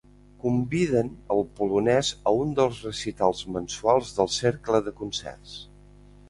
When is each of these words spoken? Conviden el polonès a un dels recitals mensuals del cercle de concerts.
Conviden 0.43 1.09
el 1.35 1.43
polonès 1.59 2.09
a 2.31 2.33
un 2.45 2.55
dels 2.61 2.79
recitals 2.87 3.43
mensuals 3.59 4.15
del 4.21 4.33
cercle 4.39 4.81
de 4.89 4.95
concerts. 5.05 5.55